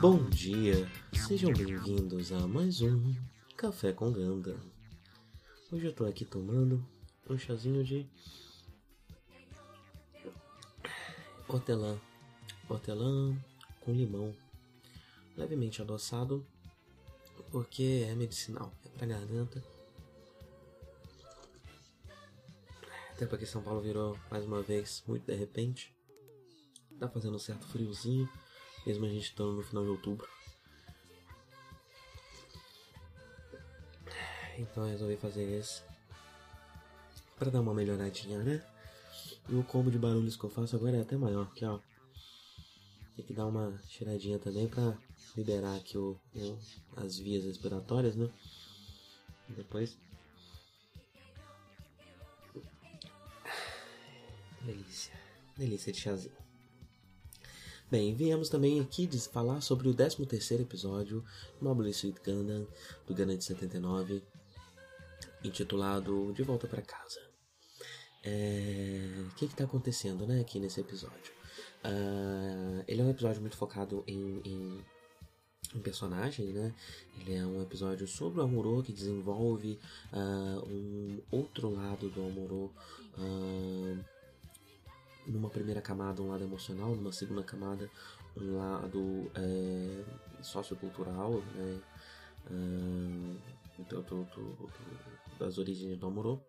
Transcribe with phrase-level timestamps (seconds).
[0.00, 3.16] Bom dia, sejam bem-vindos a mais um
[3.56, 4.56] Café com Ganda.
[5.72, 6.86] Hoje eu tô aqui tomando
[7.28, 8.08] um chazinho de
[11.48, 12.00] hortelã,
[12.68, 13.36] hortelã
[13.80, 14.32] com limão,
[15.36, 16.46] levemente adoçado,
[17.50, 19.60] porque é medicinal, é pra garganta.
[23.10, 25.92] Até porque São Paulo virou mais uma vez muito de repente.
[27.00, 28.28] Tá fazendo um certo friozinho,
[28.88, 30.26] mesmo a gente estando no final de outubro.
[34.58, 35.82] Então eu resolvi fazer esse
[37.38, 38.64] para dar uma melhoradinha, né?
[39.48, 41.78] E o combo de barulhos que eu faço agora é até maior, que ó.
[43.14, 44.96] Tem que dar uma tiradinha também para
[45.36, 46.58] liberar aqui o, o,
[46.96, 48.28] as vias respiratórias, né?
[49.50, 49.96] Depois.
[54.62, 55.14] Delícia,
[55.56, 56.47] delícia de chazinho.
[57.90, 61.24] Bem, viemos também aqui falar sobre o 13 terceiro episódio
[61.58, 62.66] Mobile Suit Gundam,
[63.06, 64.22] do Gundam de 79,
[65.42, 67.18] intitulado De Volta para Casa.
[68.22, 69.24] É...
[69.26, 71.32] O que está acontecendo né, aqui nesse episódio?
[71.82, 74.84] Uh, ele é um episódio muito focado em, em,
[75.74, 76.74] em, personagem, né?
[77.18, 79.78] Ele é um episódio sobre o Amuro que desenvolve
[80.12, 82.70] uh, um outro lado do Amuro.
[83.16, 84.17] Uh,
[85.28, 87.90] numa primeira camada um lado emocional, numa segunda camada
[88.36, 90.04] um lado é,
[90.42, 91.80] sociocultural, né?
[93.88, 94.70] do, do, do,
[95.38, 96.42] das origens do Amuro.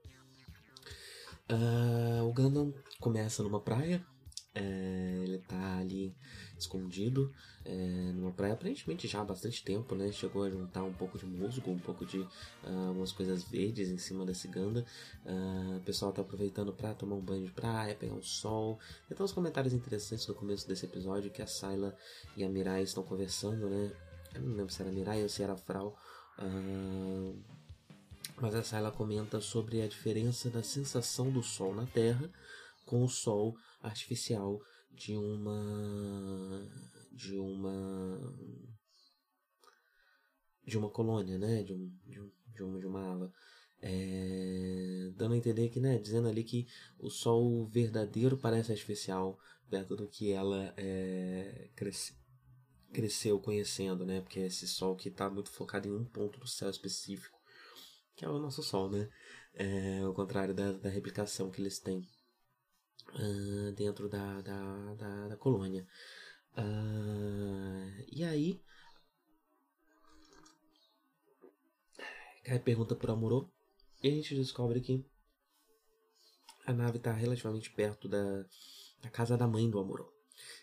[1.51, 4.05] Uh, o Gundam começa numa praia,
[4.53, 6.15] é, ele tá ali
[6.61, 7.31] escondido
[7.65, 10.11] é, numa praia aparentemente já há bastante tempo, né?
[10.11, 14.25] Chegou a juntar um pouco de musgo, um pouco de uh, coisas verdes em cima
[14.25, 14.85] desse ganda.
[15.25, 18.79] Uh, o pessoal tá aproveitando para tomar um banho de praia, pegar um sol.
[19.07, 21.95] Tem uns comentários interessantes no começo desse episódio que a Sayla
[22.35, 23.91] e a Mirai estão conversando, né?
[24.33, 25.97] Eu não lembro se era Mirai ou se era Frau.
[26.37, 27.37] Uh,
[28.41, 32.29] mas a Sayla comenta sobre a diferença da sensação do sol na Terra
[32.85, 34.59] com o sol artificial
[34.91, 36.67] de uma
[37.11, 38.35] de uma
[40.69, 43.33] de uma colônia, né, de, um, de, um, de, uma, de uma ala.
[43.81, 46.67] É, dando a entender que, né, dizendo ali que
[46.99, 49.39] o sol verdadeiro parece artificial
[49.69, 52.13] perto do que ela é, cresce,
[52.91, 56.47] cresceu conhecendo, né, porque é esse sol que está muito focado em um ponto do
[56.47, 57.39] céu específico,
[58.15, 59.09] que é o nosso sol, né,
[59.53, 62.01] é, ao contrário da, da replicação que eles têm
[63.13, 65.87] uh, dentro da, da, da, da colônia.
[66.57, 68.61] Uh, e aí.
[72.43, 73.51] Kai pergunta por Amuro.
[74.01, 75.05] E a gente descobre que
[76.65, 78.45] a nave está relativamente perto da,
[79.01, 80.07] da casa da mãe do Amuro.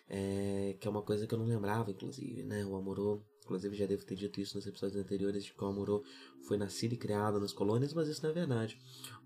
[0.08, 2.64] É, que é uma coisa que eu não lembrava, inclusive, né?
[2.64, 6.02] O Amuro, inclusive já devo ter dito isso nos episódios anteriores, de que o Amuro
[6.46, 8.78] foi nascido e criado nas colônias, mas isso não é verdade.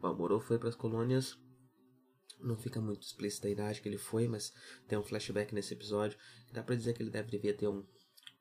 [0.03, 1.39] O Amuro foi para as colônias
[2.43, 4.53] não fica muito explícita a idade que ele foi, mas
[4.89, 6.19] tem um flashback nesse episódio.
[6.53, 7.85] Dá pra dizer que ele deve ter um,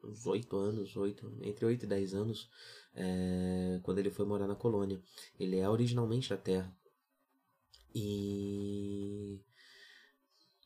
[0.03, 2.49] uns 8 anos, 8, entre 8 e 10 anos,
[2.95, 5.01] é, quando ele foi morar na colônia.
[5.39, 6.75] Ele é originalmente da Terra.
[7.93, 9.39] E.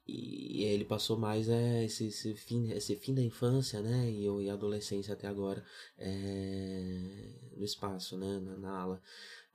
[0.05, 4.11] E ele passou mais é, esse, esse, fim, esse fim da infância, né?
[4.11, 5.63] E, e adolescência até agora
[5.97, 8.37] é, no espaço, né?
[8.39, 9.01] Na, na ala.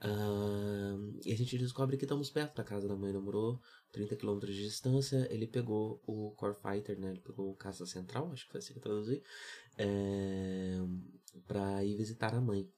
[0.00, 3.60] Uh, e a gente descobre que estamos perto da casa da mãe Muro,
[3.90, 5.26] 30 km de distância.
[5.30, 7.10] Ele pegou o Core Fighter, né?
[7.10, 9.22] Ele pegou o Caça Central, acho que foi assim que eu traduzi,
[9.76, 10.78] é,
[11.46, 12.70] para ir visitar a mãe.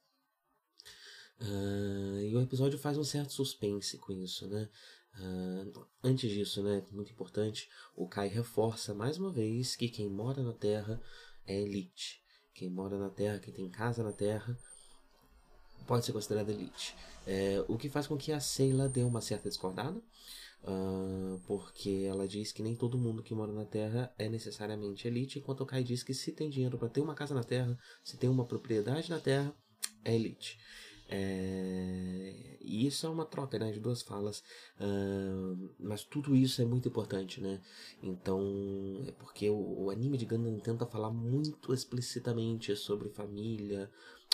[1.41, 4.69] Uh, e o episódio faz um certo suspense com isso, né?
[5.19, 10.43] Uh, antes disso, né, muito importante, o Kai reforça mais uma vez que quem mora
[10.43, 11.01] na Terra
[11.47, 12.23] é elite.
[12.55, 14.57] Quem mora na Terra, quem tem casa na Terra,
[15.87, 16.95] pode ser considerada elite.
[17.27, 19.99] É, o que faz com que a Sheila dê uma certa discordada,
[20.65, 25.39] uh, porque ela diz que nem todo mundo que mora na Terra é necessariamente elite,
[25.39, 28.17] enquanto o Kai diz que se tem dinheiro para ter uma casa na Terra, se
[28.17, 29.55] tem uma propriedade na Terra,
[30.05, 30.59] é elite.
[31.13, 34.45] É, e isso é uma troca né, de duas falas,
[34.79, 37.61] uh, mas tudo isso é muito importante, né?
[38.01, 43.91] Então, é porque o, o anime de Gundam tenta falar muito explicitamente sobre família,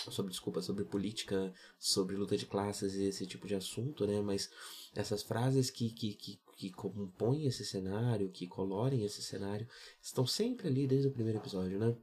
[0.09, 4.21] sobre desculpa, sobre política, sobre luta de classes e esse tipo de assunto, né?
[4.21, 4.49] Mas
[4.95, 9.67] essas frases que, que, que, que compõem esse cenário, que colorem esse cenário,
[10.01, 11.95] estão sempre ali desde o primeiro episódio, né?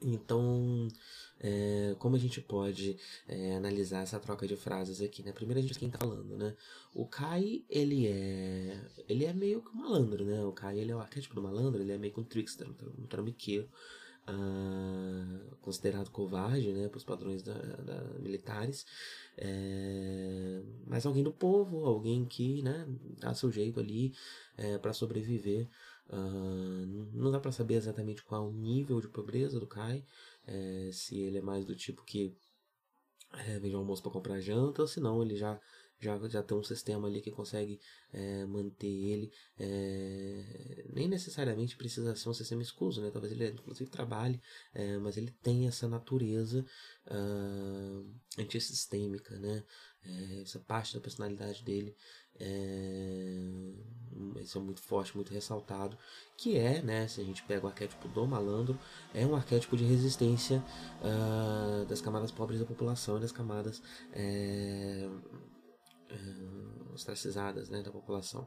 [0.00, 0.88] Então,
[1.40, 2.96] é, como a gente pode
[3.26, 5.32] é, analisar essa troca de frases aqui, né?
[5.32, 6.56] Primeiro a gente quem tá falando, né?
[6.94, 10.42] O Kai, ele é ele é meio que um malandro, né?
[10.44, 13.06] O Kai, ele é o arquétipo do malandro, ele é meio que um trickster, um
[13.06, 13.68] trambiqueiro.
[15.60, 18.86] Considerado covarde, né, para os padrões da, da militares,
[19.36, 22.86] é, mas alguém do povo, alguém que, né,
[23.18, 24.12] dá seu jeito ali
[24.56, 25.68] é, para sobreviver.
[26.08, 30.04] Uh, não dá para saber exatamente qual o nível de pobreza do Kai,
[30.46, 32.36] é, se ele é mais do tipo que
[33.46, 35.58] é, vende almoço para comprar janta, ou se não, ele já
[36.02, 37.80] já, já tem um sistema ali que consegue
[38.12, 39.32] é, manter ele.
[39.58, 43.10] É, nem necessariamente precisa ser um sistema escuso, né?
[43.10, 44.40] Talvez ele inclusive trabalhe,
[44.74, 46.66] é, mas ele tem essa natureza
[47.06, 48.06] uh,
[48.38, 49.64] antissistêmica, né?
[50.42, 51.94] Essa parte da personalidade dele
[54.40, 55.96] esse é muito forte, muito ressaltado,
[56.36, 58.78] que é, né, se a gente pega o arquétipo do malandro,
[59.14, 60.62] é um arquétipo de resistência
[61.00, 63.82] uh, das camadas pobres da população e das camadas
[64.12, 65.08] é,
[66.12, 68.46] uh, ostracizadas né, da população.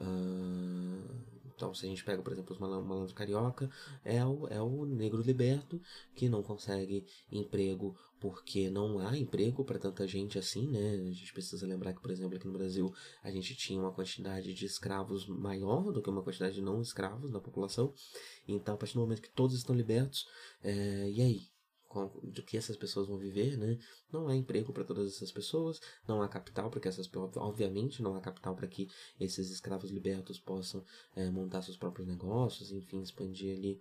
[0.00, 3.70] Uh, então, se a gente pega, por exemplo, os malandro carioca,
[4.04, 5.80] é o, é o negro liberto
[6.14, 10.94] que não consegue emprego porque não há emprego para tanta gente assim, né?
[10.94, 14.52] A gente precisa lembrar que, por exemplo, aqui no Brasil a gente tinha uma quantidade
[14.52, 17.92] de escravos maior do que uma quantidade de não escravos na população.
[18.48, 20.26] Então, a partir do momento que todos estão libertos,
[20.62, 21.53] é, e aí?
[22.22, 23.78] Do que essas pessoas vão viver, né?
[24.12, 28.14] Não há emprego para todas essas pessoas, não há capital para que essas obviamente não
[28.14, 28.88] há capital para que
[29.18, 33.80] esses escravos libertos possam é, montar seus próprios negócios, enfim, expandir ali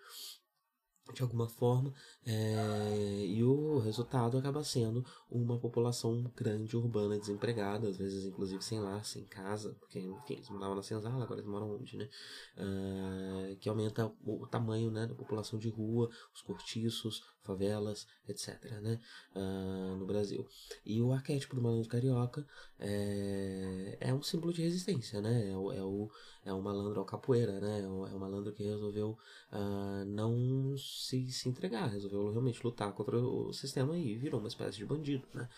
[1.12, 1.94] de alguma forma,
[2.26, 8.80] é, e o resultado acaba sendo uma população grande urbana desempregada, às vezes inclusive sem
[8.80, 12.10] lar, sem casa, porque enfim, eles moravam na senzala, agora eles moram onde, né?
[12.58, 18.64] Uh, que aumenta o, o, tamanho né, da população de rua, os cortiços, favelas, etc.
[18.82, 19.00] Né?
[19.36, 20.48] Uh, no Brasil.
[20.86, 22.46] E o arquétipo do malandro carioca
[22.80, 25.52] é, é um símbolo de resistência, né?
[25.52, 26.10] É o, é o,
[26.46, 27.82] é o malandro ao capoeira, né?
[27.82, 29.18] É o, é o malandro que resolveu
[29.52, 34.78] uh, não se, se entregar, resolveu realmente lutar contra o sistema e virou uma espécie
[34.78, 35.50] de bandido, né?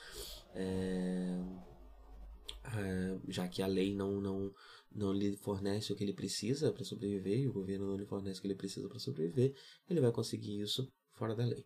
[0.54, 1.40] É,
[2.64, 4.54] é, já que a lei não, não,
[4.92, 8.40] não lhe fornece o que ele precisa para sobreviver, e o governo não lhe fornece
[8.40, 9.54] o que ele precisa para sobreviver,
[9.90, 11.66] ele vai conseguir isso fora da lei.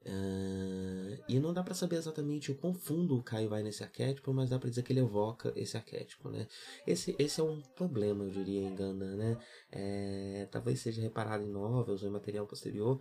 [0.00, 4.32] Uh, e não dá para saber exatamente o quão fundo o Caio vai nesse arquétipo,
[4.32, 6.46] mas dá para dizer que ele evoca esse arquétipo, né?
[6.86, 9.36] Esse, esse é um problema, eu diria, em Ganda, né?
[9.70, 13.00] É, talvez seja reparado em novels ou em material posterior,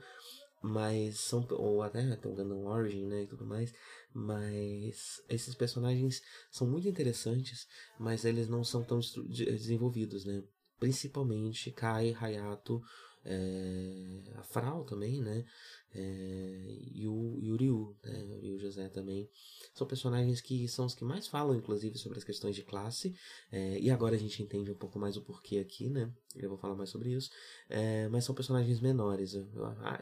[0.62, 3.74] mas são ou até tem um Gundam Origin, né, e tudo mais,
[4.14, 7.68] mas esses personagens são muito interessantes,
[8.00, 9.00] mas eles não são tão
[9.30, 10.44] desenvolvidos, né?
[10.80, 12.82] Principalmente Kai, Hayato,
[13.30, 15.46] é, a Frau também, né?
[15.94, 18.40] É, e, o, e o Ryu, né?
[18.44, 19.30] O José também.
[19.74, 23.14] São personagens que são os que mais falam, inclusive, sobre as questões de classe.
[23.52, 26.12] É, e agora a gente entende um pouco mais o porquê aqui, né?
[26.36, 27.30] Eu vou falar mais sobre isso.
[27.70, 29.34] É, mas são personagens menores.
[29.34, 29.48] Eu,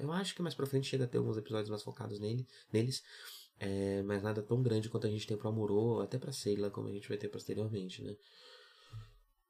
[0.01, 3.03] eu, acho que mais pra frente chega a ter alguns episódios mais focados nele, neles.
[3.59, 6.89] É, mas nada tão grande quanto a gente tem pro Amuro, até pra Seila, como
[6.89, 8.15] a gente vai ter posteriormente, né?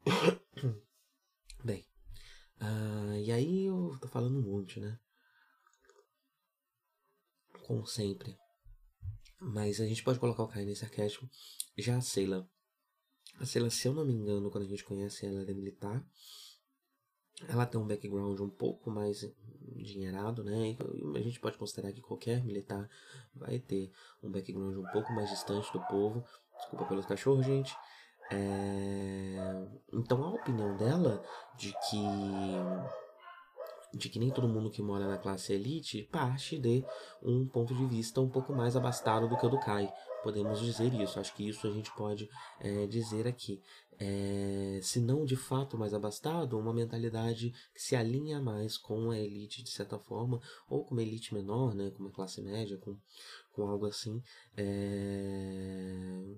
[1.64, 1.84] Bem,
[2.62, 5.00] uh, e aí eu tô falando um monte, né?
[7.66, 8.38] como sempre.
[9.40, 11.28] Mas a gente pode colocar o Kai nesse arquétipo.
[11.78, 12.48] Já a Seila.
[13.40, 16.06] A Seila, se eu não me engano, quando a gente conhece ela, ela é militar.
[17.50, 19.20] Ela tem um background um pouco mais
[19.84, 20.78] dinheirado, né?
[21.16, 22.90] A gente pode considerar que qualquer militar
[23.34, 23.92] vai ter
[24.24, 26.24] um background um pouco mais distante do povo.
[26.58, 27.76] Desculpa pelos cachorros, gente.
[28.32, 29.68] É...
[29.94, 31.24] Então a opinião dela
[31.58, 32.06] de que
[33.96, 36.84] de que nem todo mundo que mora na classe elite parte de
[37.24, 39.92] um ponto de vista um pouco mais abastado do que o do Kai.
[40.22, 42.28] Podemos dizer isso, acho que isso a gente pode
[42.60, 43.62] é, dizer aqui.
[43.98, 49.18] É, se não de fato mais abastado, uma mentalidade que se alinha mais com a
[49.18, 52.98] elite de certa forma, ou com uma elite menor, né, com uma classe média, com,
[53.54, 54.22] com algo assim.
[54.58, 56.36] É,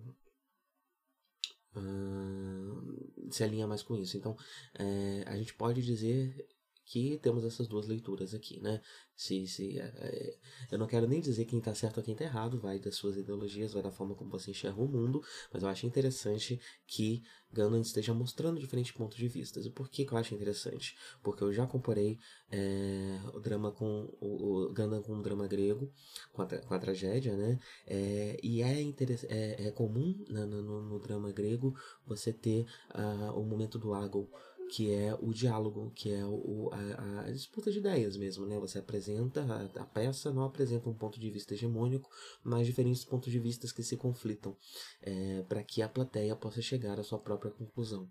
[3.29, 4.17] se alinha mais com isso.
[4.17, 4.35] Então,
[4.77, 6.47] é, a gente pode dizer
[6.87, 8.81] que temos essas duas leituras aqui, né?
[9.13, 10.37] Se, se, é, é
[10.71, 13.17] eu não quero nem dizer quem está certo ou quem está errado, vai das suas
[13.17, 17.81] ideologias, vai da forma como você enxerga o mundo, mas eu acho interessante que Gundam
[17.81, 19.59] esteja mostrando diferentes pontos de vista.
[19.59, 20.95] E por que, que eu acho interessante?
[21.21, 25.91] Porque eu já comparei é, o drama com o, o Gundam com o drama grego,
[26.31, 27.59] com a, com a tragédia, né?
[27.85, 31.75] É, e é, é, é comum né, no, no, drama grego
[32.05, 32.65] você ter
[32.95, 34.27] uh, o momento do Agon
[34.69, 38.59] que é o diálogo, que é o, a, a, disputa de ideias mesmo, né?
[38.59, 42.09] Você apresenta a, a, peça, não apresenta um ponto de vista hegemônico,
[42.43, 44.55] mas diferentes pontos de vista que se conflitam,
[45.01, 48.09] é, para que a plateia possa chegar à sua própria conclusão.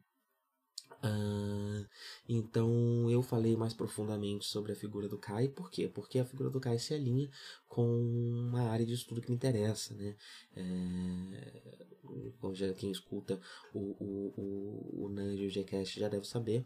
[1.05, 1.87] Uh,
[2.28, 5.88] então eu falei mais profundamente sobre a figura do Kai, por quê?
[5.88, 7.31] Porque a figura do Kai se alinha
[7.69, 10.16] com uma área de estudo que me interessa, né?
[10.57, 11.87] É,
[12.78, 13.40] quem escuta
[13.75, 16.64] o, o, o, o Nerd e o Gcast já deve saber.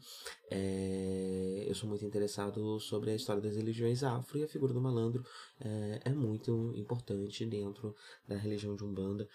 [0.51, 4.81] É, eu sou muito interessado sobre a história das religiões afro e a figura do
[4.81, 5.25] malandro
[5.61, 7.95] é, é muito importante dentro
[8.27, 9.29] da religião de Umbanda.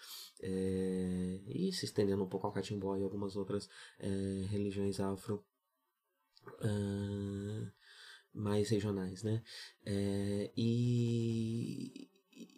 [0.47, 3.67] É, e se estendendo um pouco ao Catimbó e algumas outras
[3.99, 5.43] é, religiões afro.
[6.61, 7.71] Uh,
[8.35, 9.41] mais regionais, né?
[9.85, 12.09] É, e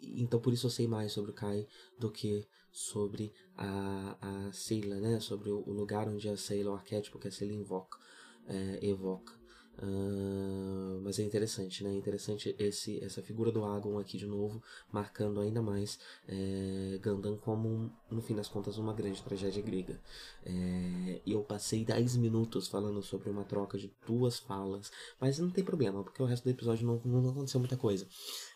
[0.02, 1.66] então por isso eu sei mais sobre o Kai
[1.96, 5.20] do que sobre a, a Seila, né?
[5.20, 7.98] Sobre o, lugar onde a Seila, o arquétipo que a Seila invoca,
[8.46, 9.38] é, evoca.
[9.80, 11.90] Uh, mas é interessante, né?
[11.90, 16.98] É interessante esse, essa figura do Agon aqui de novo, marcando ainda mais é,
[17.42, 20.00] como, no fim das contas, uma grande tragédia grega.
[20.44, 25.62] É, eu passei 10 minutos falando sobre uma troca de duas falas, mas não tem
[25.62, 28.08] problema, porque o resto do episódio não, não aconteceu muita coisa.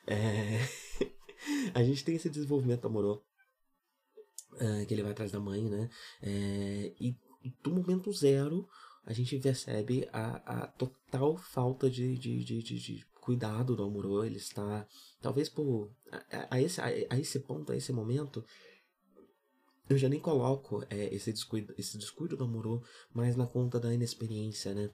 [0.06, 0.58] É...
[1.72, 3.22] a gente tem esse desenvolvimento amoroso
[4.54, 5.88] uh, que ele vai atrás da mãe, né?
[7.00, 7.16] E
[7.62, 8.68] do momento zero
[9.04, 14.24] a gente percebe a, a total falta de, de, de, de, de cuidado do Amuro.
[14.24, 14.86] Ele está,
[15.20, 15.90] talvez por.
[16.10, 18.44] A, a, esse, a, a, esse ponto, a esse momento,
[19.88, 22.82] eu já nem coloco é, esse, descuido, esse descuido do Amuro
[23.12, 24.90] mais na conta da inexperiência, né?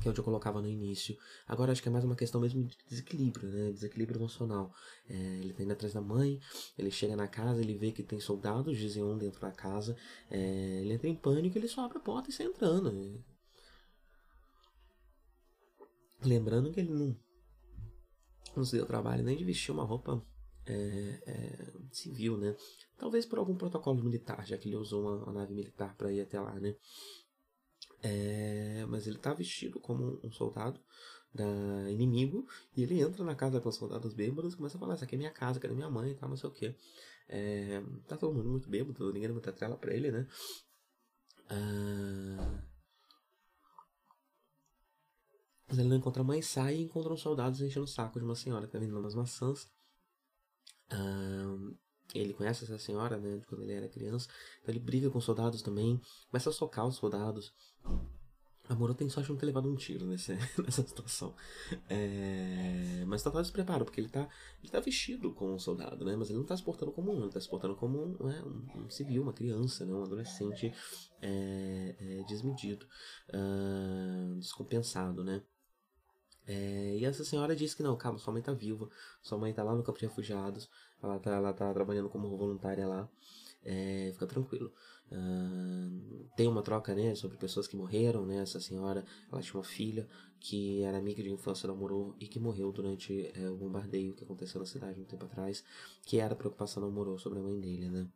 [0.00, 1.16] Que é onde eu colocava no início.
[1.46, 3.72] Agora acho que é mais uma questão mesmo de desequilíbrio, né?
[3.72, 4.72] Desequilíbrio emocional.
[5.08, 6.40] É, ele tá indo atrás da mãe,
[6.78, 9.96] ele chega na casa, ele vê que tem soldados de Zeon dentro da casa,
[10.30, 13.24] é, ele entra em pânico, ele só abre a porta e sai entrando.
[16.24, 17.16] Lembrando que ele não,
[18.56, 20.24] não se deu trabalho nem de vestir uma roupa
[20.64, 22.54] é, é, civil, né?
[22.96, 26.20] Talvez por algum protocolo militar, já que ele usou uma, uma nave militar para ir
[26.20, 26.76] até lá, né?
[28.02, 30.80] É, mas ele tá vestido como um soldado
[31.32, 31.44] da
[31.90, 35.04] inimigo e ele entra na casa com os soldados bêbados e começa a falar: Essa
[35.04, 36.74] aqui é minha casa, cadê minha mãe e tal, não sei o que.
[37.28, 40.26] É, tá todo mundo muito bêbado, ninguém dá muita trela pra ele, né?
[41.48, 42.62] Ah,
[45.68, 48.24] mas ele não encontra a mãe, sai e encontra uns soldados enchendo o saco de
[48.24, 49.70] uma senhora que tá vendendo umas maçãs.
[50.90, 51.72] Ah,
[52.18, 54.28] ele conhece essa senhora, né, de quando ele era criança.
[54.60, 56.00] Então ele briga com os soldados também,
[56.30, 57.52] começa a socar os soldados.
[58.68, 60.32] A Moro tem sorte de não ter levado um tiro nesse,
[60.64, 61.34] nessa situação.
[61.88, 64.28] É, mas total despreparo, porque ele tá,
[64.62, 66.14] ele tá vestido como um soldado, né?
[66.16, 68.42] Mas ele não tá se portando como um, ele tá se portando como um, né,
[68.42, 69.92] um, um civil, uma criança, né?
[69.92, 70.72] um adolescente
[71.20, 72.86] é, é, desmedido,
[73.30, 75.42] uh, descompensado, né?
[76.46, 78.88] É, e essa senhora disse que não, calma, sua mãe tá viva,
[79.22, 80.68] sua mãe tá lá no campo de refugiados,
[81.02, 83.08] ela tá, ela tá trabalhando como voluntária lá,
[83.64, 84.72] é, fica tranquilo.
[85.10, 89.64] Uh, tem uma troca, né, sobre pessoas que morreram, né, essa senhora, ela tinha uma
[89.64, 90.08] filha
[90.40, 94.24] que era amiga de infância da Moro e que morreu durante é, o bombardeio que
[94.24, 95.62] aconteceu na cidade um tempo atrás,
[96.02, 98.08] que era a preocupação da Moro sobre a mãe dele, né.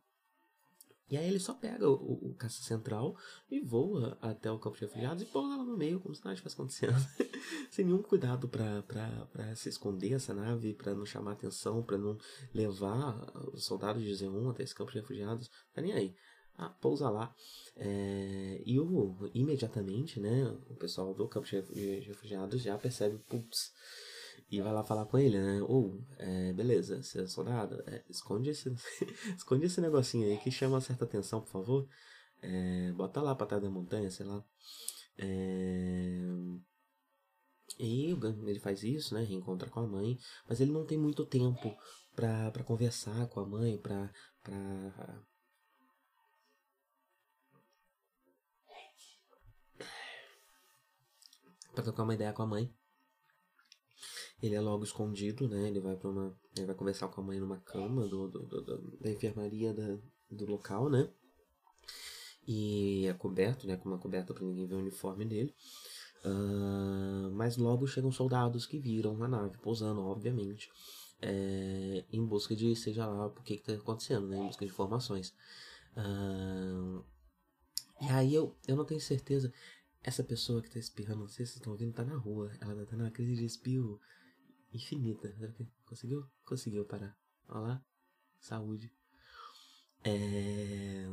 [1.09, 3.15] E aí ele só pega o, o, caça central
[3.49, 6.33] e voa até o campo de refugiados e pousa lá no meio, como se nada
[6.33, 6.93] estivesse acontecendo.
[7.71, 12.17] Sem nenhum cuidado para se esconder essa nave, para não chamar atenção, para não
[12.53, 13.15] levar
[13.53, 15.49] os soldados de Z1 até esse campo de refugiados.
[15.73, 16.15] Tá nem aí.
[16.57, 17.33] Ah, pousa lá.
[17.75, 23.71] É, e o, imediatamente, né, o pessoal do campo de refugiados já percebe, putz,
[24.49, 25.61] e vai lá falar com ele, né?
[25.63, 28.73] Ou, é, beleza, você é soldado, é, esconde, esse,
[29.35, 31.89] esconde esse negocinho aí que chama certa atenção, por favor.
[32.41, 34.43] É, bota lá pra trás da montanha, sei lá.
[35.17, 36.21] É,
[37.79, 38.11] e
[38.45, 39.23] ele faz isso, né?
[39.23, 40.17] Reencontra com a mãe,
[40.47, 41.75] mas ele não tem muito tempo
[42.15, 44.11] pra, pra conversar com a mãe, pra,
[44.43, 45.23] pra
[51.73, 52.73] para trocar uma ideia com a mãe.
[54.41, 55.67] Ele é logo escondido, né?
[55.67, 58.97] Ele vai para uma, ele vai conversar com a mãe numa cama do, do, do
[58.99, 59.97] da enfermaria da,
[60.29, 61.09] do local, né?
[62.47, 63.75] E é coberto, né?
[63.77, 65.53] Com uma coberta para ninguém ver o uniforme dele.
[66.23, 70.69] Uh, mas logo chegam soldados que viram a nave pousando, obviamente,
[71.21, 74.37] é, em busca de seja lá o que está acontecendo, né?
[74.37, 75.33] Em busca de informações.
[75.95, 77.03] Uh,
[78.01, 79.51] e aí eu, eu não tenho certeza.
[80.03, 82.51] Essa pessoa que está espirrando, não sei se vocês estão ouvindo, está na rua.
[82.61, 83.99] Ela está numa crise de espirro
[84.77, 85.33] infinita.
[85.85, 86.25] Conseguiu?
[86.45, 87.15] Conseguiu parar.
[87.49, 87.85] Olha lá.
[88.39, 88.91] Saúde.
[90.03, 91.07] É...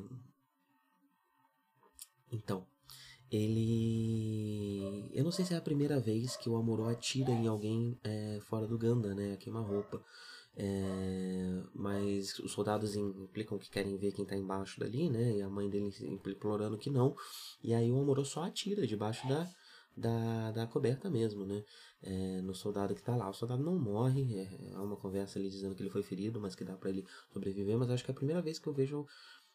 [2.31, 2.67] Então,
[3.31, 5.11] ele.
[5.13, 8.39] Eu não sei se é a primeira vez que o Amoró atira em alguém é,
[8.43, 9.37] fora do Ganda, né?
[9.37, 10.05] Queima-roupa.
[10.57, 15.37] É, mas os soldados implicam que querem ver quem tá embaixo dali, né?
[15.37, 17.17] E a mãe dele implorando que não.
[17.63, 19.51] E aí o Amorô só atira debaixo da,
[19.97, 21.65] da, da coberta mesmo, né?
[22.07, 23.31] É, no soldado que tá lá.
[23.31, 26.55] O soldado não morre, é, há uma conversa ali dizendo que ele foi ferido, mas
[26.55, 27.79] que dá para ele sobreviver.
[27.79, 29.07] Mas acho que é a primeira vez que eu vejo.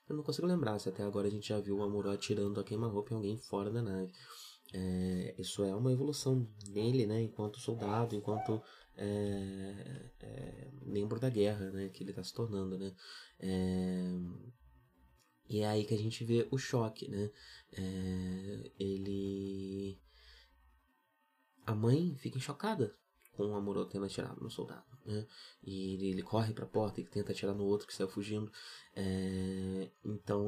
[0.08, 2.64] Eu não consigo lembrar se até agora a gente já viu o Amorô atirando a
[2.64, 4.12] queima-roupa em alguém fora da nave.
[4.74, 7.22] É, isso é uma evolução nele, né?
[7.22, 8.62] Enquanto soldado, enquanto
[8.98, 11.90] é, é, membro da guerra, né?
[11.90, 12.94] Que ele está se tornando, né?
[13.40, 14.12] É,
[15.50, 17.32] e é aí que a gente vê o choque, né?
[17.74, 20.00] É, ele...
[21.70, 22.98] A mãe fica chocada
[23.34, 25.28] com o Amorô tendo atirado no soldado, né?
[25.62, 28.52] E ele, ele corre para a porta e tenta atirar no outro que saiu fugindo.
[28.96, 30.44] É, então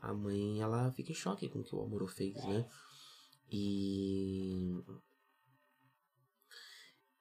[0.00, 2.68] a mãe ela fica em choque com o que o Amorô fez, né?
[3.48, 4.82] E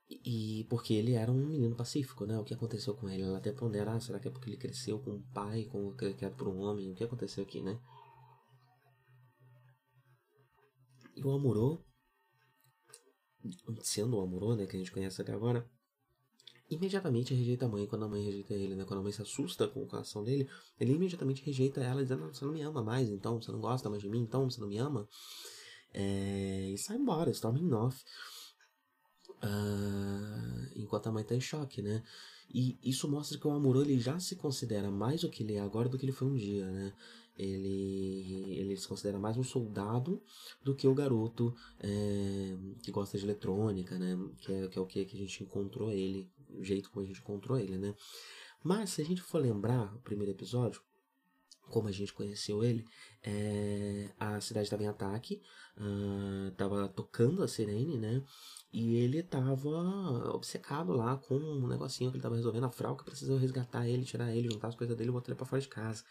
[0.09, 2.39] e porque ele era um menino pacífico, né?
[2.39, 3.21] O que aconteceu com ele?
[3.21, 6.35] Ela até pondera, ah, será que é porque ele cresceu com um pai, com criado
[6.35, 6.91] por um homem?
[6.91, 7.79] O que aconteceu aqui, né?
[11.15, 11.85] E o Amorô,
[13.81, 15.67] sendo o Amorô, né, que a gente conhece até agora,
[16.69, 18.85] imediatamente rejeita a mãe quando a mãe rejeita ele, né?
[18.85, 20.49] Quando a mãe se assusta com a ação dele,
[20.79, 24.01] ele imediatamente rejeita ela, dizendo, você não me ama mais, então, você não gosta mais
[24.01, 25.07] de mim, então, você não me ama.
[25.93, 26.71] É...
[26.71, 28.03] E sai embora, storming off.
[29.43, 32.03] Uh, enquanto a mãe está em choque, né?
[32.49, 35.59] E isso mostra que o Amuro ele já se considera mais o que ele é
[35.59, 36.93] agora do que ele foi um dia, né?
[37.37, 40.21] Ele, ele se considera mais um soldado
[40.63, 44.17] do que o garoto é, que gosta de eletrônica, né?
[44.39, 47.07] Que é, que é o que, que a gente encontrou ele, o jeito como a
[47.07, 47.93] gente encontrou ele, né?
[48.63, 50.81] Mas se a gente for lembrar o primeiro episódio,
[51.69, 52.85] como a gente conheceu ele,
[53.23, 55.41] é, a cidade estava em ataque,
[56.51, 58.23] estava uh, tocando a sirene, né?
[58.71, 59.69] E ele tava
[60.33, 62.65] obcecado lá com um negocinho que ele tava resolvendo.
[62.65, 65.37] A Frau que precisou resgatar ele, tirar ele, juntar as coisas dele e botar ele
[65.37, 66.03] pra fora de casa.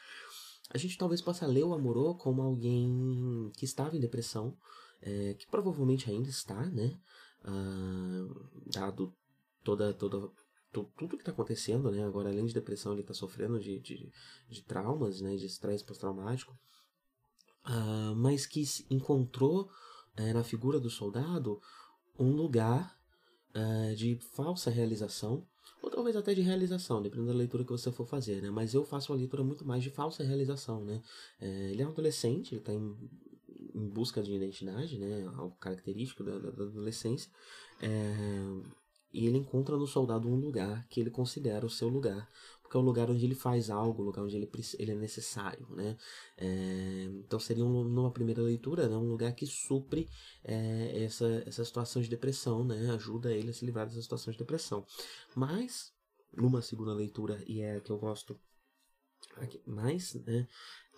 [0.70, 4.56] A gente talvez possa ler o Amorô como alguém que estava em depressão,
[5.02, 6.98] é, que provavelmente ainda está, né?
[7.44, 9.14] Uh, dado
[9.62, 10.30] toda, toda,
[10.72, 12.04] tudo que está acontecendo, né?
[12.04, 14.10] Agora, além de depressão, ele está sofrendo de, de,
[14.48, 15.36] de, traumas, né?
[15.36, 16.56] De estresse pós-traumático.
[17.66, 19.70] Uh, mas que encontrou
[20.16, 21.60] é, na figura do soldado
[22.18, 22.98] um lugar
[23.54, 25.46] uh, de falsa realização,
[25.84, 28.48] ou talvez até de realização, dependendo da leitura que você for fazer, né?
[28.48, 31.02] Mas eu faço uma leitura muito mais de falsa realização, né?
[31.38, 32.96] É, ele é um adolescente, ele está em,
[33.74, 35.30] em, busca de identidade, né?
[35.36, 37.30] Algo característico da, da, adolescência.
[37.82, 37.90] É,
[39.12, 42.30] e ele encontra no soldado um lugar que ele considera o seu lugar,
[42.64, 45.68] porque é o lugar onde ele faz algo, o lugar onde ele, ele é necessário,
[45.76, 45.96] né?
[46.38, 50.08] É, então seria um, numa primeira leitura, né, um lugar que supre
[50.42, 52.90] é, essa, essa situação de depressão, né?
[52.90, 54.84] Ajuda ele a se livrar dessa situação de depressão.
[55.36, 55.92] Mas,
[56.32, 58.40] numa segunda leitura, e é a que eu gosto
[59.66, 60.48] mais, né?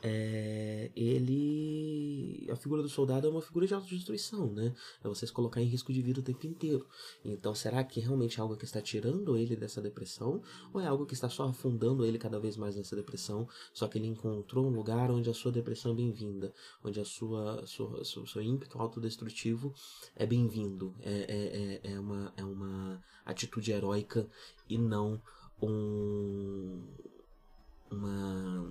[0.02, 2.46] É, ele.
[2.50, 4.74] A figura do soldado é uma figura de autodestruição, né?
[5.02, 6.86] É você se colocar em risco de vida o tempo inteiro.
[7.24, 10.42] Então, será que realmente é algo que está tirando ele dessa depressão?
[10.72, 13.48] Ou é algo que está só afundando ele cada vez mais nessa depressão?
[13.72, 16.52] Só que ele encontrou um lugar onde a sua depressão é bem-vinda,
[16.84, 19.74] onde a sua, sua, sua, seu ímpeto autodestrutivo
[20.14, 20.94] é bem-vindo.
[21.00, 24.28] É, é, é, é, uma, é uma atitude heróica
[24.68, 25.20] e não
[25.60, 26.82] um.
[27.88, 28.66] Uma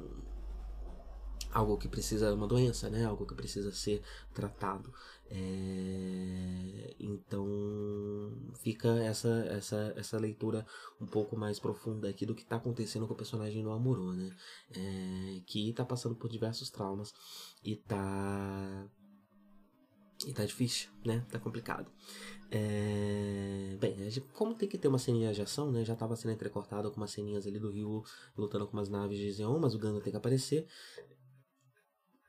[1.55, 4.01] algo que precisa uma doença né algo que precisa ser
[4.33, 4.93] tratado
[5.29, 7.47] é, então
[8.61, 10.65] fica essa essa essa leitura
[10.99, 14.35] um pouco mais profunda aqui do que está acontecendo com o personagem do Amuro né
[14.75, 17.13] é, que está passando por diversos traumas
[17.63, 18.87] e tá
[20.25, 21.25] e tá difícil, né?
[21.29, 21.91] Tá complicado.
[22.49, 23.75] É...
[23.79, 23.95] Bem,
[24.33, 25.83] como tem que ter uma ceninha de ação, né?
[25.83, 28.03] Já tava sendo entrecortado com umas ceninhas ali do Rio
[28.37, 30.65] lutando com umas naves de Zeon, mas o Ganda tem que aparecer.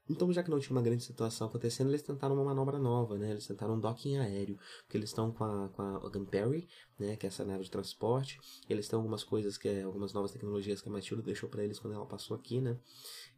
[0.09, 3.33] Então, já que não tinha uma grande situação acontecendo, eles tentaram uma manobra nova, né?
[3.33, 7.17] Eles tentaram um docking aéreo, porque eles estão com a, com a Gunperry, né?
[7.17, 8.39] Que é essa nave de transporte.
[8.69, 11.79] Eles têm algumas coisas, que é, algumas novas tecnologias que a Matilda deixou para eles
[11.79, 12.79] quando ela passou aqui, né?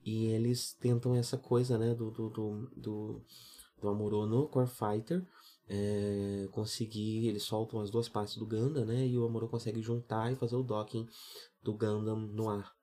[0.04, 1.94] E eles tentam essa coisa, né?
[1.94, 3.22] Do, do, do, do,
[3.81, 5.26] do Amuro no Core Fighter,
[5.68, 9.07] é, conseguir, eles soltam as duas partes do Gundam, né?
[9.07, 11.07] E o Amuro consegue juntar e fazer o docking
[11.62, 12.78] do Gundam no ar.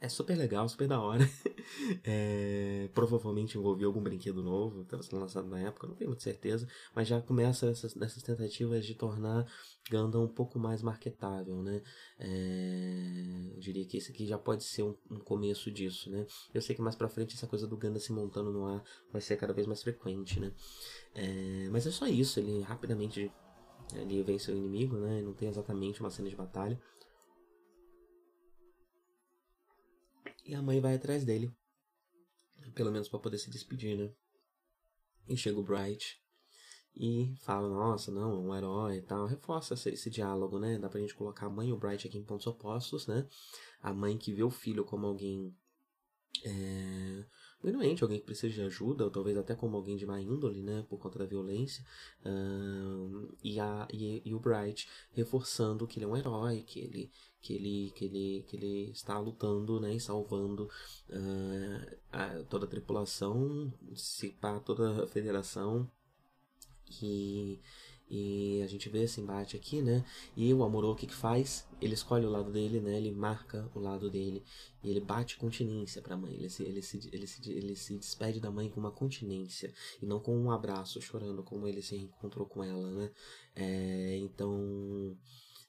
[0.00, 1.24] É super legal, super da hora.
[2.02, 6.66] É, provavelmente envolvia algum brinquedo novo, estava sendo lançado na época, não tenho muita certeza,
[6.94, 9.46] mas já começa essas, essas tentativas de tornar
[9.90, 11.82] Gundam um pouco mais marketável, né?
[12.18, 16.26] É, eu diria que esse aqui já pode ser um, um, começo disso, né?
[16.54, 18.82] Eu sei que mais pra frente essa coisa do Gundam se montando no ar
[19.12, 20.52] vai ser cada vez mais frequente, né?
[21.14, 23.30] É, mas é só isso, ele rapidamente
[23.94, 25.20] ele vence o inimigo, né?
[25.22, 26.80] Não tem exatamente uma cena de batalha,
[30.48, 31.54] E a mãe vai atrás dele.
[32.74, 34.10] Pelo menos para poder se despedir, né?
[35.28, 36.18] E chega o Bright
[36.96, 39.26] e fala, nossa, não, é um herói e tal.
[39.26, 40.78] Reforça esse, esse, diálogo, né?
[40.78, 43.28] Dá pra gente colocar a mãe e o Bright aqui em pontos opostos, né?
[43.82, 45.54] A mãe que vê o filho como alguém
[46.42, 47.26] é,
[47.62, 50.84] doente, alguém que precisa de ajuda, ou talvez até como alguém de má índole, né,
[50.88, 51.84] por conta da violência,
[53.42, 57.54] e, a, e, e, o Bright reforçando que ele é um herói, que ele, que
[57.54, 60.70] ele, que ele, que ele está lutando, né, e salvando
[61.10, 65.90] uh, a, toda a tripulação, se pá, toda a federação,
[67.02, 67.60] e
[68.10, 70.04] e a gente vê esse embate aqui, né?
[70.34, 71.68] E o Amorô, o que que faz?
[71.80, 72.96] Ele escolhe o lado dele, né?
[72.96, 74.42] Ele marca o lado dele.
[74.82, 76.34] E ele bate continência pra mãe.
[76.34, 79.72] Ele se, ele, se, ele, se, ele se despede da mãe com uma continência.
[80.00, 83.10] E não com um abraço, chorando, como ele se encontrou com ela, né?
[83.54, 85.14] É, então,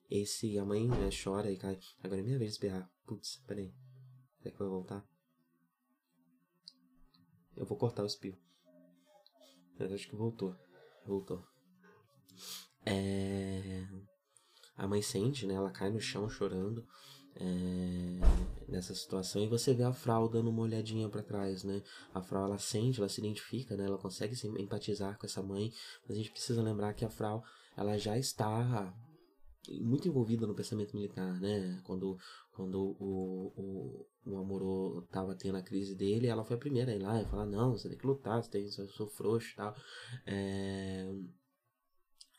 [0.10, 1.78] esse, a mãe né, chora e cai.
[2.02, 2.90] Agora é minha vez de esperar.
[3.06, 3.74] Putz, peraí.
[4.38, 5.06] Será que vai voltar?
[7.58, 8.38] Eu vou cortar o espio.
[9.78, 10.56] Mas acho que voltou.
[11.06, 11.44] Voltou.
[12.86, 13.86] É...
[14.76, 15.56] A mãe sente, né?
[15.56, 16.86] Ela cai no chão chorando
[17.36, 18.20] é...
[18.68, 21.82] nessa situação e você vê a Frau dando uma olhadinha para trás, né?
[22.14, 23.86] A Frau ela sente, ela se identifica, né?
[23.86, 25.72] Ela consegue se empatizar com essa mãe,
[26.04, 27.44] mas a gente precisa lembrar que a Frau
[27.76, 28.94] ela já está
[29.82, 31.80] muito envolvida no pensamento militar, né?
[31.84, 32.18] Quando,
[32.52, 36.96] quando o, o, o Amorô tava tendo a crise dele, ela foi a primeira a
[36.96, 39.56] ir lá e falar, não, você tem que lutar, você tem, eu sou frouxo e
[39.56, 39.76] tal.
[40.26, 41.06] É,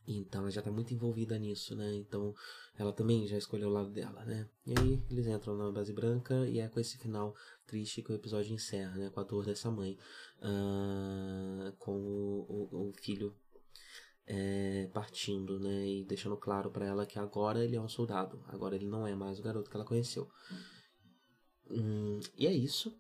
[0.07, 1.95] então ela já tá muito envolvida nisso, né?
[1.95, 2.35] Então
[2.77, 4.49] ela também já escolheu o lado dela, né?
[4.67, 7.35] E aí eles entram na base branca e é com esse final
[7.67, 9.11] triste que o episódio encerra, né?
[9.11, 9.99] Com a dor dessa mãe.
[10.39, 13.35] Uh, com o, o, o filho
[14.27, 15.89] é, partindo, né?
[15.89, 18.43] E deixando claro para ela que agora ele é um soldado.
[18.47, 20.29] Agora ele não é mais o garoto que ela conheceu.
[21.69, 23.00] Hum, e é isso.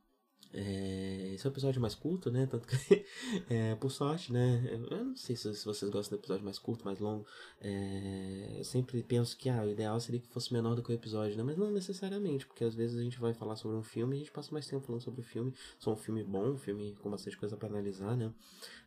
[0.53, 2.47] É, esse é o episódio mais curto, né?
[2.47, 3.07] Tanto que,
[3.49, 4.69] é, por sorte, né?
[4.73, 7.25] Eu não sei se, vocês gostam do episódio mais curto, mais longo.
[7.61, 10.95] É, eu sempre penso que ah, o ideal seria que fosse menor do que o
[10.95, 11.45] episódio, né?
[11.45, 14.19] Mas não necessariamente, porque às vezes a gente vai falar sobre um filme e a
[14.21, 15.55] gente passa mais tempo falando sobre o filme.
[15.85, 18.33] É um filme bom, um filme com bastante coisa para analisar, né?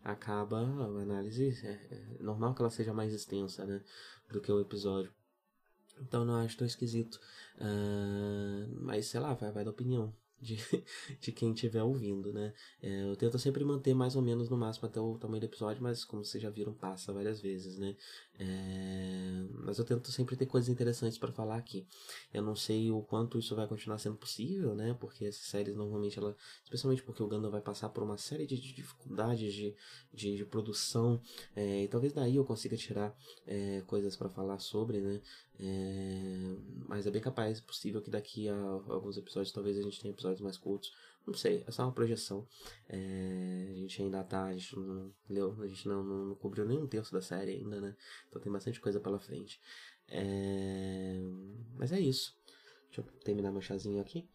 [0.03, 1.47] Acaba a análise.
[1.63, 3.81] É, é normal que ela seja mais extensa, né?
[4.29, 5.13] Do que o episódio.
[6.01, 7.19] Então não acho tão esquisito.
[7.57, 10.57] Uh, mas sei lá, vai, vai da opinião de,
[11.19, 12.53] de quem estiver ouvindo, né?
[12.81, 15.81] É, eu tento sempre manter mais ou menos no máximo até o tamanho do episódio,
[15.81, 17.95] mas como vocês já viram, passa várias vezes, né?
[18.39, 21.87] É, mas eu tento sempre ter coisas interessantes para falar aqui.
[22.33, 24.95] Eu não sei o quanto isso vai continuar sendo possível, né?
[24.99, 28.59] Porque essas séries normalmente, ela, especialmente porque o Gundam vai passar por uma série de,
[28.59, 29.75] de dificuldades de,
[30.13, 31.21] de, de produção,
[31.55, 33.15] é, e talvez daí eu consiga tirar
[33.47, 35.21] é, coisas para falar sobre, né?
[35.59, 36.55] É,
[36.87, 40.32] mas é bem capaz, possível que daqui a alguns episódios talvez a gente tenha episódios
[40.41, 40.91] mais curtos.
[41.25, 42.47] Não sei, é uma projeção.
[42.87, 46.65] É, a gente ainda tá, a gente não leu, a gente não, não, não, cobriu
[46.65, 47.95] nem um terço da série ainda, né?
[48.27, 49.59] Então tem bastante coisa pela frente.
[50.09, 51.21] É,
[51.75, 52.37] mas é isso.
[52.87, 54.27] Deixa eu terminar meu chazinho aqui.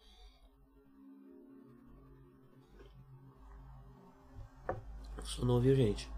[5.25, 6.11] Sonou, viu, gente?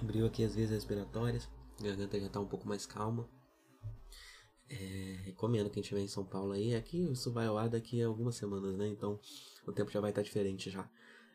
[0.00, 1.48] Abriu aqui as vias respiratórias.
[1.78, 3.28] A garganta já tá um pouco mais calma.
[4.72, 6.74] É, recomendo quem estiver em São Paulo aí.
[6.74, 8.88] Aqui isso vai ao ar daqui a algumas semanas, né?
[8.88, 9.20] Então
[9.66, 10.88] o tempo já vai estar diferente já.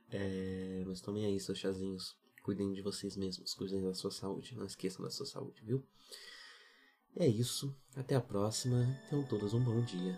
[0.10, 2.17] É, mas tomem aí seus chazinhos.
[2.41, 3.54] Cuidem de vocês mesmos.
[3.54, 4.56] Cuidem da sua saúde.
[4.56, 5.86] Não esqueçam da sua saúde, viu?
[7.15, 7.76] É isso.
[7.95, 8.88] Até a próxima.
[9.10, 10.17] Tenham todos um bom dia.